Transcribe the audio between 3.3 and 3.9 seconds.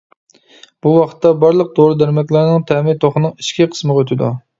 ئىچكى